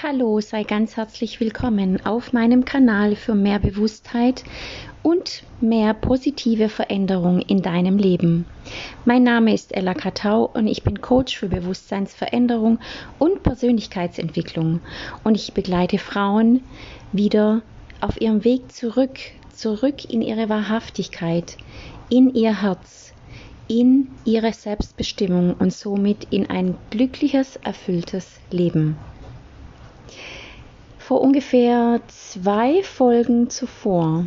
[0.00, 4.44] Hallo, sei ganz herzlich willkommen auf meinem Kanal für mehr Bewusstheit
[5.02, 8.46] und mehr positive Veränderung in deinem Leben.
[9.04, 12.78] Mein Name ist Ella Katau und ich bin Coach für Bewusstseinsveränderung
[13.18, 14.78] und Persönlichkeitsentwicklung
[15.24, 16.62] und ich begleite Frauen
[17.10, 17.62] wieder
[18.00, 19.18] auf ihrem Weg zurück,
[19.52, 21.56] zurück in ihre Wahrhaftigkeit,
[22.08, 23.14] in ihr Herz,
[23.66, 28.96] in ihre Selbstbestimmung und somit in ein glückliches, erfülltes Leben.
[31.08, 34.26] Vor ungefähr zwei Folgen zuvor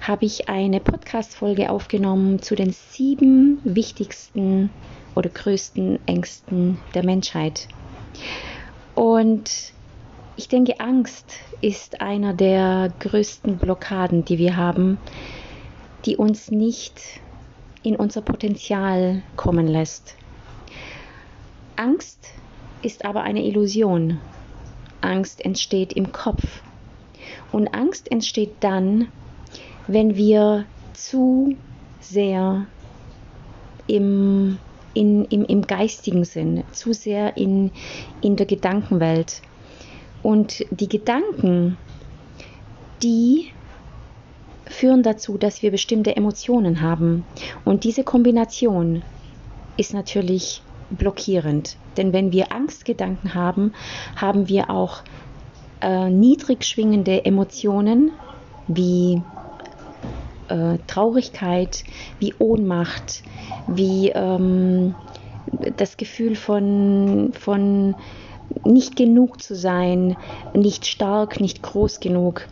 [0.00, 4.70] habe ich eine Podcast-Folge aufgenommen zu den sieben wichtigsten
[5.14, 7.68] oder größten Ängsten der Menschheit.
[8.96, 9.72] Und
[10.36, 14.98] ich denke, Angst ist einer der größten Blockaden, die wir haben,
[16.04, 17.00] die uns nicht
[17.84, 20.16] in unser Potenzial kommen lässt.
[21.76, 22.32] Angst
[22.82, 24.18] ist aber eine Illusion.
[25.02, 26.62] Angst entsteht im Kopf.
[27.50, 29.08] Und Angst entsteht dann,
[29.86, 31.56] wenn wir zu
[32.00, 32.66] sehr
[33.86, 34.58] im,
[34.94, 37.70] in, im, im geistigen Sinn, zu sehr in,
[38.20, 39.42] in der Gedankenwelt.
[40.22, 41.76] Und die Gedanken,
[43.02, 43.48] die
[44.66, 47.24] führen dazu, dass wir bestimmte Emotionen haben.
[47.64, 49.02] Und diese Kombination
[49.76, 50.62] ist natürlich
[50.96, 51.76] blockierend.
[51.96, 53.72] Denn wenn wir Angstgedanken haben,
[54.16, 55.02] haben wir auch
[55.80, 58.12] äh, niedrig schwingende Emotionen
[58.68, 59.22] wie
[60.48, 61.84] äh, Traurigkeit,
[62.18, 63.22] wie Ohnmacht,
[63.66, 64.94] wie ähm,
[65.76, 67.94] das Gefühl von, von
[68.64, 70.16] nicht genug zu sein,
[70.54, 72.46] nicht stark, nicht groß genug.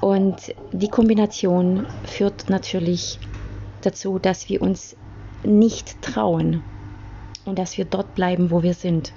[0.00, 3.18] Und die Kombination führt natürlich
[3.82, 4.96] dazu, dass wir uns
[5.44, 6.62] nicht trauen
[7.44, 9.12] und dass wir dort bleiben, wo wir sind.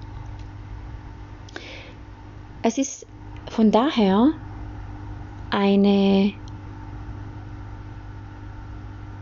[2.61, 3.06] Es ist
[3.50, 4.31] von daher
[5.50, 6.34] eine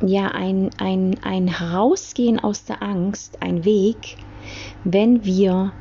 [0.02, 4.18] ja ein, ein, ein Herausgehen aus der Angst, ein Weg,
[4.84, 5.74] wenn wir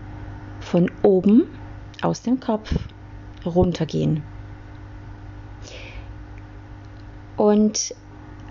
[0.60, 1.47] von oben
[2.00, 2.75] aus dem Kopf
[3.44, 4.22] runtergehen.
[7.37, 7.94] Und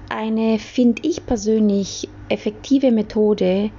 [0.09, 3.72] eine, finde ich persönlich, effektive Methode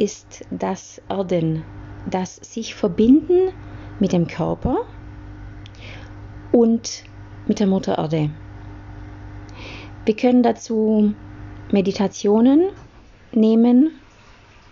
[0.00, 1.62] ist das Erden,
[2.10, 3.52] das sich verbinden
[4.00, 4.78] mit dem Körper
[6.52, 7.04] und
[7.46, 8.30] mit der Mutter Erde.
[10.06, 11.14] Wir können dazu
[11.70, 12.70] Meditationen
[13.32, 13.90] nehmen.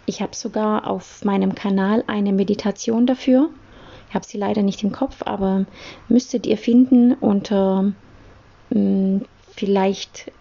[0.06, 3.50] Ich habe sogar auf meinem Kanal eine Meditation dafür.
[4.08, 5.66] Ich habe sie leider nicht im Kopf, aber
[6.08, 7.92] müsstet ihr finden unter
[8.70, 10.32] mh, hm, vielleicht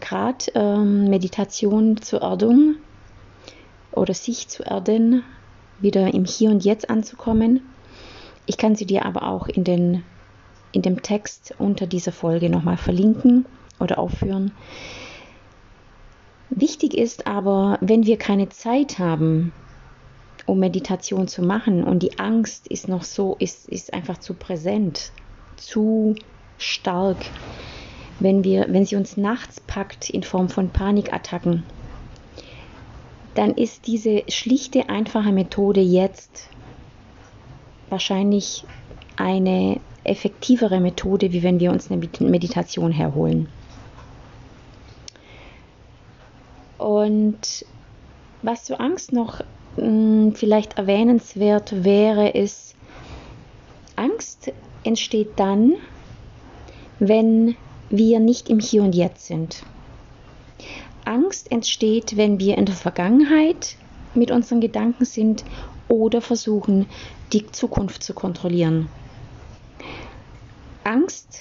[0.00, 2.76] gerade ähm, Meditation zur Erdung
[3.96, 5.22] oder sich zu erden,
[5.80, 7.60] wieder im Hier und Jetzt anzukommen.
[8.46, 10.02] Ich kann sie dir aber auch in, den,
[10.72, 13.46] in dem Text unter dieser Folge nochmal verlinken
[13.80, 14.52] oder aufführen.
[16.50, 19.52] Wichtig ist aber, wenn wir keine Zeit haben,
[20.46, 25.10] um Meditation zu machen und die Angst ist noch so, ist, ist einfach zu präsent,
[25.56, 26.14] zu
[26.58, 27.16] stark,
[28.20, 31.64] wenn, wir, wenn sie uns nachts packt in Form von Panikattacken,
[33.34, 36.48] dann ist diese schlichte, einfache Methode jetzt
[37.90, 38.64] wahrscheinlich
[39.16, 43.48] eine effektivere Methode, wie wenn wir uns eine Meditation herholen.
[46.78, 47.64] Und
[48.42, 49.40] was zur Angst noch
[49.76, 52.74] mh, hm, vielleicht erwähnenswert wäre, ist,
[53.96, 54.52] Angst
[54.82, 55.74] entsteht dann,
[56.98, 57.56] wenn
[57.90, 59.62] wir nicht im Hier und Jetzt sind.
[61.04, 63.76] Angst entsteht, wenn wir in der Vergangenheit
[64.14, 65.44] mit unseren Gedanken sind
[65.88, 66.86] oder versuchen,
[67.32, 68.88] die Zukunft zu kontrollieren.
[70.84, 71.40] Angst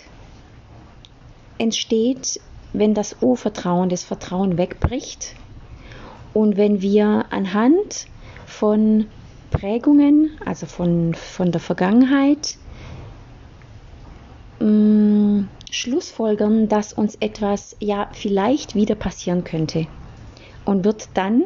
[1.57, 2.39] entsteht,
[2.73, 5.35] wenn das Urvertrauen, das Vertrauen wegbricht
[6.33, 8.07] und wenn wir anhand
[8.45, 9.07] von
[9.51, 12.57] Prägungen, also von, von der Vergangenheit,
[14.59, 15.02] mh, mm,
[15.73, 19.87] Schlussfolgern, dass uns etwas ja vielleicht wieder passieren könnte
[20.65, 21.45] und wird dann,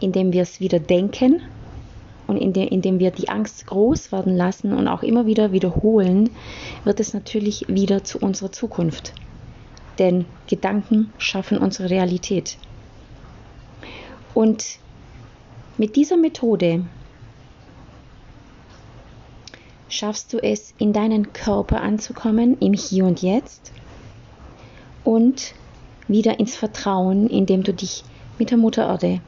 [0.00, 1.40] indem wir es wieder denken
[2.26, 6.30] und indem, indem wir die Angst groß werden lassen und auch immer wieder wiederholen,
[6.82, 9.12] wird es natürlich wieder zu unserer Zukunft.
[10.00, 12.58] Denn Gedanken schaffen unsere Realität.
[14.34, 14.80] Und
[15.78, 16.84] mit dieser Methode
[19.88, 23.72] schaffst du es, in deinen Körper anzukommen, im Hier und Jetzt
[25.04, 25.54] und
[26.08, 28.04] wieder ins Vertrauen, indem du dich
[28.38, 29.20] mit der Mutter Erde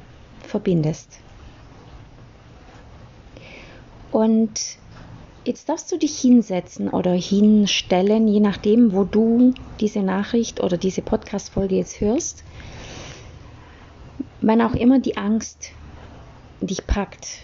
[0.42, 1.18] verbindest.
[4.10, 4.78] Und
[5.44, 11.02] jetzt darfst du dich hinsetzen oder hinstellen, je nachdem, wo du diese Nachricht oder diese
[11.02, 12.42] Podcast-Folge jetzt hörst.
[14.40, 15.70] Wann auch immer die Angst
[16.60, 17.40] dich packt,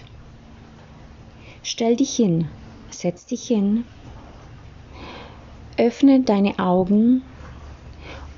[1.63, 2.49] stell dich hin,
[2.99, 3.85] setz dich hin,
[5.77, 7.23] öffne deine Augen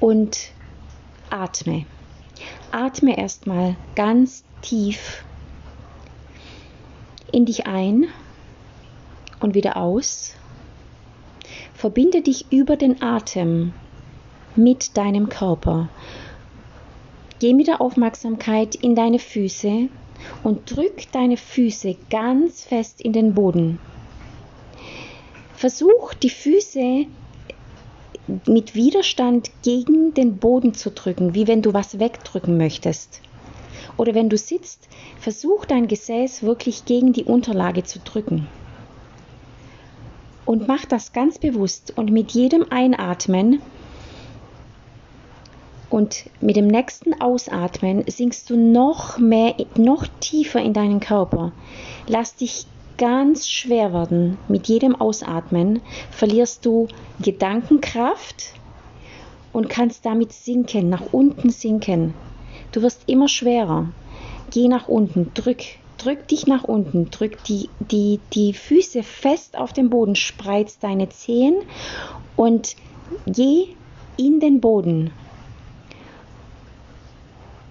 [0.01, 0.51] und
[1.31, 1.87] atme.
[2.71, 5.25] Atme erstmal ganz tief
[7.33, 8.07] in dich ein
[9.41, 10.35] und wieder aus.
[11.75, 13.73] Verbinde dich über den Atem
[14.55, 15.89] mit deinem Körper.
[17.39, 19.89] Geh mit der Aufmerksamkeit in deine Füße
[20.43, 23.79] und drück deine Füße ganz fest in den Boden.
[25.57, 27.07] Versuch die Füße
[28.47, 33.23] mit Widerstand gegen den Boden zu drücken, wie wenn du was wegdrücken möchtest.
[33.97, 34.89] Oder wenn du sitzt,
[35.19, 38.47] versuch dein Gesäß wirklich gegen die Unterlage zu drücken.
[40.45, 43.63] Und mach das ganz bewusst und mit jedem Einatmen
[45.89, 51.53] und mit dem nächsten Ausatmen sinkst du noch mehr, noch tiefer in deinen Körper.
[52.07, 52.67] Lass dich
[52.99, 54.39] ganz schwer werden.
[54.49, 56.89] Mit jedem Ausatmen verlierst du
[57.21, 58.53] Gedankenkraft
[59.53, 62.15] und kannst damit sinken, nach unten sinken.
[62.73, 63.89] Du wirst immer schwerer.
[64.51, 65.63] Geh nach unten, drück,
[65.99, 71.09] drück dich nach unten, drück die, die, die Füße fest auf den Boden, spreiz deine
[71.09, 71.57] Zehen
[72.37, 72.77] und
[73.27, 73.69] geh
[74.17, 75.11] in den Boden.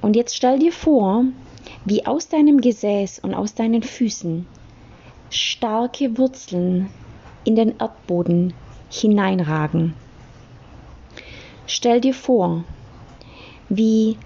[0.01, 1.25] Und jetzt stell dir vor,
[1.85, 4.45] wie aus deinem Gesäß und aus deinen Füßen
[5.29, 6.89] starke Wurzeln
[7.43, 8.53] in den Erdboden
[8.89, 9.93] hineinragen.
[11.67, 12.63] Stell dir vor,
[13.69, 14.17] wie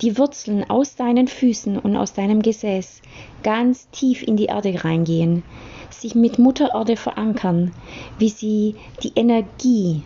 [0.00, 3.02] die Wurzeln aus deinen Füßen und aus deinem Gesäß
[3.42, 5.42] ganz tief in die Erde reingehen,
[5.90, 7.72] sich mit Mutter Erde verankern,
[8.18, 10.02] wie sie die Energie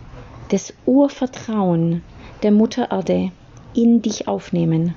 [0.51, 2.03] des Urvertrauen
[2.41, 3.31] der Mutter Erde
[3.73, 4.95] in dich aufnehmen.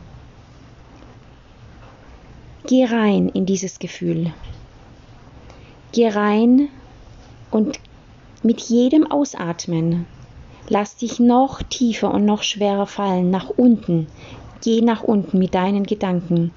[2.66, 4.32] Geh rein in dieses Gefühl.
[5.92, 6.68] Geh rein
[7.50, 7.78] und
[8.42, 10.06] mit jedem Ausatmen
[10.68, 14.06] lass dich noch tiefer und noch schwerer fallen nach unten.
[14.62, 16.52] Geh nach unten mit deinen Gedanken.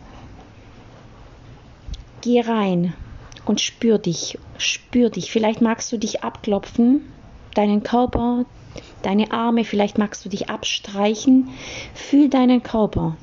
[2.22, 2.94] Geh rein
[3.46, 5.31] und spür dich, spür dich.
[5.31, 7.02] Vielleicht magst du dich abklopfen,
[7.54, 8.46] deinen Körper,
[9.02, 11.50] deine Arme, vielleicht magst du dich abstreichen.
[11.94, 13.16] Fühl deinen Körper.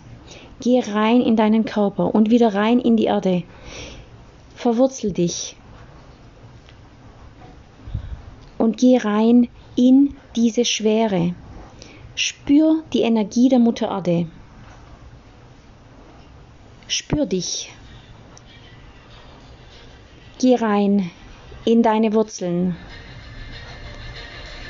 [0.61, 3.43] Geh rein in deinen Körper und wieder rein in die Erde.
[4.55, 5.57] Verwurzel dich
[8.67, 11.37] und geh rein in diese Schwere.
[12.17, 14.27] Spür die Energie der Mutter Erde.
[16.89, 17.71] Spür dich.
[20.41, 21.13] Geh rein
[21.65, 22.77] in deine Wurzeln.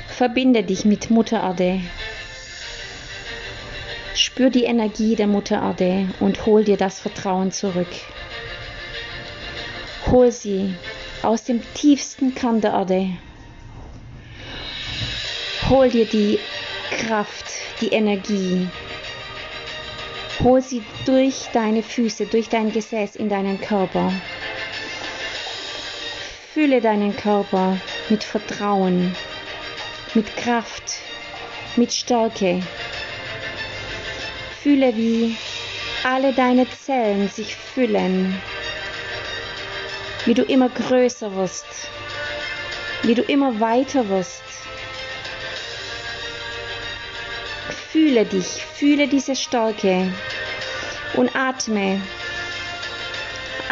[0.09, 1.81] Verbinde dich mit Mutter Erde.
[4.13, 7.93] Spür die Energie der Mutter Erde und hol dir das Vertrauen zurück.
[10.11, 10.75] Hol sie
[11.23, 13.17] aus dem tiefsten Kern der Erde
[15.69, 16.39] Hol dir die
[16.91, 17.45] Kraft,
[17.81, 18.69] die Energie.
[20.41, 24.13] Hol sie durch deine Füße, durch dein Gesäß in deinen Körper.
[26.53, 29.13] Fühle deinen Körper mit Vertrauen,
[30.13, 30.99] mit Kraft,
[31.75, 32.61] mit Stärke.
[34.63, 35.35] Fühle, wie
[36.05, 38.41] alle deine Zellen sich füllen,
[40.23, 41.65] wie du immer größer wirst,
[43.03, 44.43] wie du immer weiter wirst
[47.97, 50.13] Fühle dich, fühle diese Stärke
[51.15, 51.99] und atme.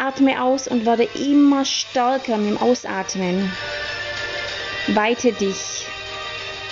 [0.00, 3.52] Atme aus und werde immer stärker mit dem Ausatmen.
[4.88, 5.86] Weite dich,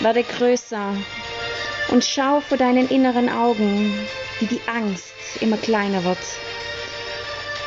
[0.00, 0.96] werde größer
[1.92, 3.94] und schau vor deinen inneren Augen,
[4.40, 6.18] wie die Angst immer kleiner wird.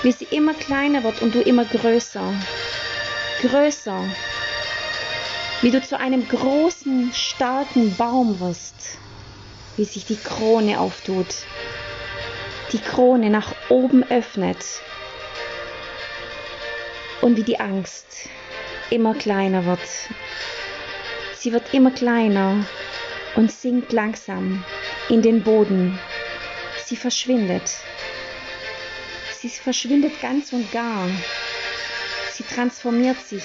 [0.04, 2.34] Wie sie immer kleiner wird und du immer größer.
[3.42, 4.04] Größer.
[5.62, 9.00] Wie du zu einem großen, starken Baum wirst
[9.78, 11.28] wie sich die Krone auftut,
[12.74, 14.58] die Krone nach oben öffnet
[17.22, 18.30] und wie die Angst
[18.90, 19.80] immer kleiner wird.
[21.36, 22.66] Sie wird immer kleiner
[23.36, 24.66] und sinkt langsam
[25.10, 26.00] in den Boden.
[26.84, 27.70] Sie verschwindet.
[29.40, 31.08] Sie verschwindet ganz und gar.
[32.32, 33.44] Sie transformiert sich.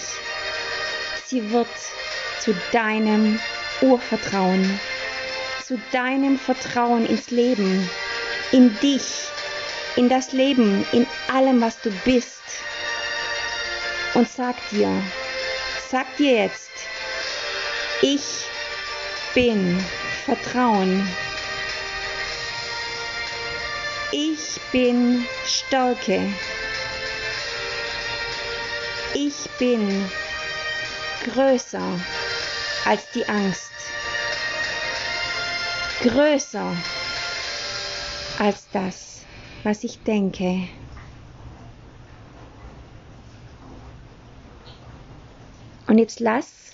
[1.27, 1.69] Sie wird
[2.41, 3.39] zu deinem
[3.83, 4.81] Urvertrauen
[5.73, 7.89] zu deinem Vertrauen ins Leben,
[8.51, 9.31] in dich,
[9.97, 12.43] in das Leben, in allem, was du bist.
[14.13, 14.91] und sag dir,
[15.91, 16.73] sag dir jetzt,
[18.03, 18.45] ich
[19.33, 19.83] bin
[20.27, 21.09] Vertrauen.
[24.11, 26.21] Ich bin Stärke.
[29.15, 30.11] Ich bin
[31.25, 31.99] größer
[32.85, 33.73] als die Angst.
[36.03, 36.75] Größer
[38.41, 39.25] als das,
[39.63, 40.67] was ich denke.
[45.87, 46.73] Und jetzt lass,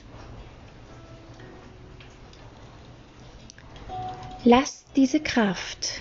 [4.45, 6.01] lass diese Kraft,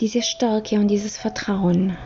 [0.00, 1.98] diese Stärke und dieses Vertrauen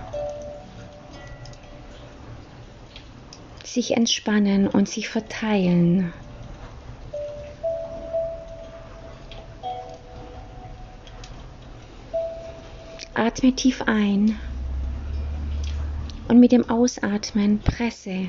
[3.63, 6.15] sich entspannen und sich verteilen.
[13.35, 14.39] Atme tief ein
[16.29, 18.29] und mit dem Ausatmen presse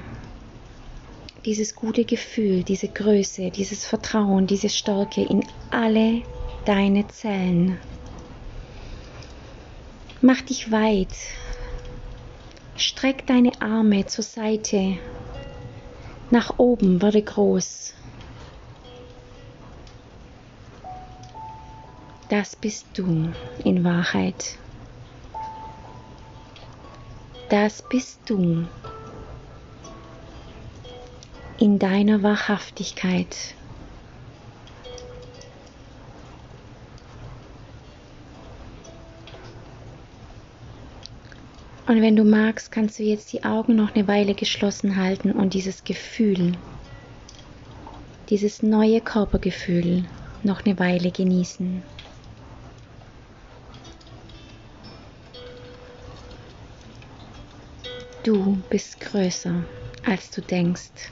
[1.43, 6.21] dieses gute Gefühl, diese Größe, dieses Vertrauen, diese Stärke in alle
[6.63, 7.77] deine Zellen.
[10.21, 11.13] Mach dich weit.
[12.77, 14.99] Streck deine Arme zur Seite
[16.31, 17.93] nach oben werde groß.
[22.29, 23.33] Das bist du
[23.65, 24.57] in Wahrheit.
[27.49, 28.65] Das bist du
[31.59, 33.55] in deiner Wahrhaftigkeit.
[41.85, 45.53] Und wenn du magst, kannst du jetzt die Augen noch eine Weile geschlossen halten und
[45.53, 46.53] dieses Gefühl,
[48.29, 50.05] dieses neue Körpergefühl
[50.43, 51.83] noch eine Weile genießen.
[58.23, 59.65] Du bist größer,
[60.05, 61.11] als du denkst.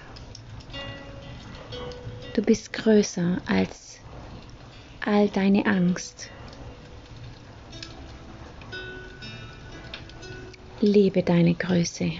[2.34, 3.98] Du bist größer als
[5.06, 6.30] all deine Angst.
[10.80, 12.14] Lebe deine Größe.